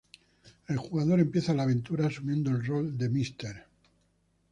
[0.67, 3.65] El jugador empieza la aventura asumiendo el rol de Mr.